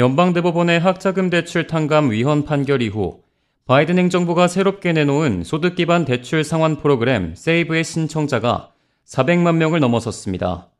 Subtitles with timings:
[0.00, 3.20] 연방대법원의 학자금 대출 탕감 위헌 판결 이후
[3.66, 8.72] 바이든 행정부가 새롭게 내놓은 소득 기반 대출 상환 프로그램 세이브의 신청자가
[9.06, 10.70] 400만 명을 넘어섰습니다.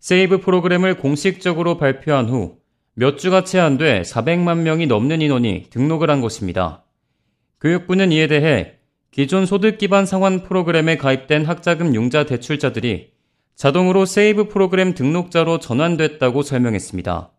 [0.00, 2.62] 세이브 프로그램을 공식적으로 발표한 후
[2.94, 6.84] 몇 주가 채 안 돼 400만 명이 넘는 인원이 등록을 한 것입니다.
[7.60, 8.74] 교육부는 이에 대해
[9.10, 13.12] 기존 소득 기반 상환 프로그램에 가입된 학자금 융자 대출자들이
[13.54, 17.32] 자동으로 세이브 프로그램 등록자로 전환됐다고 설명했습니다.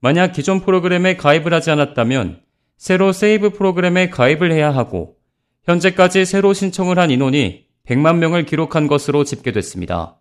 [0.00, 2.40] 만약 기존 프로그램에 가입을 하지 않았다면
[2.76, 5.16] 새로 세이브 프로그램에 가입을 해야 하고
[5.64, 10.18] 현재까지 새로 신청을 한 인원이 100만 명을 기록한 것으로 집계됐습니다.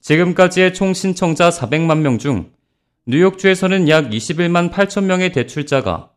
[0.00, 2.50] 지금까지의 총 신청자 400만 명 중
[3.06, 6.10] 뉴욕주에서는 약 21만 8천 명의 대출자가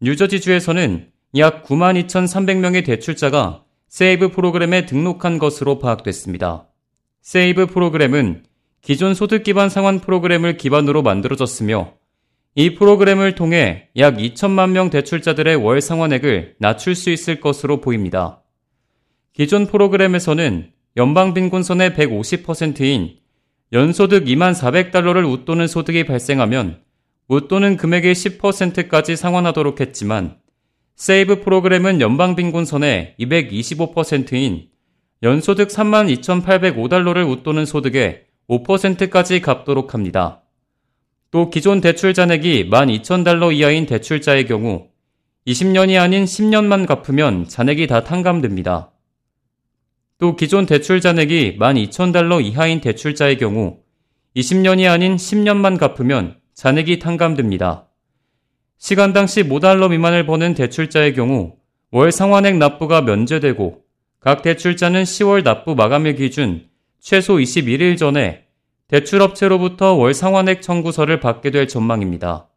[0.00, 6.66] 뉴저지주에서는 약 9만 2,300명의 대출자가 세이브 프로그램에 등록한 것으로 파악됐습니다.
[7.20, 8.44] 세이브 프로그램은
[8.80, 11.92] 기존 소득 기반 상환 프로그램을 기반으로 만들어졌으며
[12.56, 18.42] 이 프로그램을 통해 약 2천만 명 대출자들의 월 상환액을 낮출 수 있을 것으로 보입니다.
[19.32, 23.16] 기존 프로그램에서는 연방 빈곤선의 150%인
[23.72, 26.80] 연소득 2만 400달러를 웃도는 소득이 발생하면
[27.28, 30.36] 웃도는 금액의 10%까지 상환하도록 했지만
[30.96, 34.66] 세이브 프로그램은 연방 빈곤선의 225%인
[35.22, 40.39] 연소득 32,805달러를 웃도는 소득의 5%까지 갚도록 합니다.
[41.30, 44.88] 또 기존 대출 잔액이 12,000달러 이하인 대출자의 경우
[45.46, 48.90] 20년이 아닌 10년만 갚으면 잔액이 다 탕감됩니다.
[50.18, 53.78] 또 기존 대출 잔액이 12,000달러 이하인 대출자의 경우
[54.36, 57.88] 20년이 아닌 10년만 갚으면 잔액이 탕감됩니다.
[58.78, 61.54] 시간당 15달러 미만을 버는 대출자의 경우
[61.92, 63.82] 월 상환액 납부가 면제되고
[64.18, 66.66] 각 대출자는 10월 납부 마감일 기준
[66.98, 68.49] 최소 21일 전에
[68.90, 72.48] 대출업체로부터 월 상환액 청구서를 받게 될 전망입니다.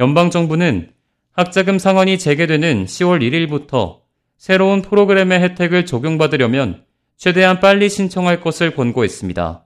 [0.00, 0.90] 연방정부는
[1.30, 4.00] 학자금 상환이 재개되는 10월 1일부터
[4.36, 6.84] 새로운 프로그램의 혜택을 적용받으려면
[7.16, 9.64] 최대한 빨리 신청할 것을 권고했습니다.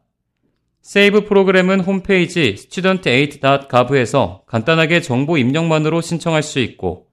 [0.83, 7.07] 세이브 프로그램은 홈페이지 student8.gov에서 간단하게 정보 입력만으로 신청할 수 있고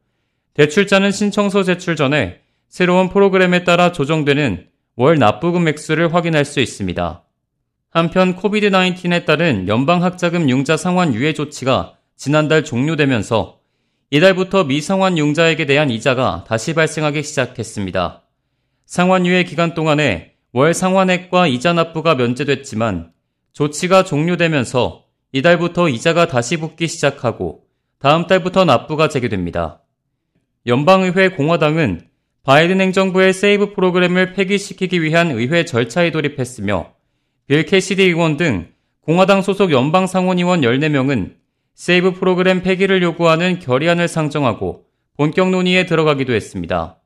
[0.54, 7.25] 대출자는 신청서 제출 전에 새로운 프로그램에 따라 조정되는 월 납부금 액수를 확인할 수 있습니다.
[7.96, 13.60] 한편 코비드-19에 따른 연방학자금 융자 상환 유예 조치가 지난달 종료되면서
[14.10, 18.24] 이달부터 미상환 융자액에 대한 이자가 다시 발생하기 시작했습니다.
[18.86, 23.14] 상환 유예 기간 동안에 월 상환액과 이자 납부가 면제됐지만
[23.54, 27.64] 조치가 종료되면서 이달부터 이자가 다시 붙기 시작하고
[28.00, 29.84] 다음 달부터 납부가 재개됩니다.
[30.68, 32.10] 연방의회 공화당은
[32.44, 36.95] 바이든 행정부의 SAVE 프로그램을 폐기시키기 위한 의회 절차에 돌입했으며
[37.48, 38.70] 빌 캐시디 의원 등
[39.02, 41.36] 공화당 소속 연방 상원의원 14명은
[41.76, 44.86] SAVE 프로그램 폐기를 요구하는 결의안을 상정하고
[45.16, 47.00] 본격 논의에 들어가기도 했습니다.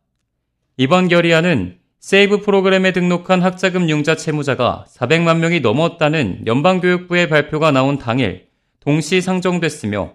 [0.78, 8.48] 이번 결의안은 SAVE 프로그램에 등록한 학자금 융자 채무자가 400만 명이 넘었다는 연방교육부의 발표가 나온 당일
[8.80, 10.14] 동시 상정됐으며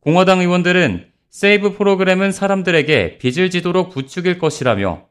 [0.00, 5.06] 공화당 의원들은 세이브 프로그램은 사람들에게 빚을 지도록 부추길 것이라며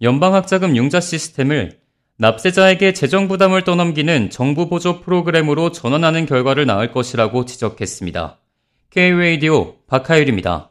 [0.00, 1.79] 연방학자금 융자 시스템을
[2.20, 8.38] 납세자에게 재정 부담을 떠넘기는 정부 보조 프로그램으로 전환하는 결과를 낳을 것이라고 지적했습니다.
[8.90, 10.69] K-Radio 박하율입니다.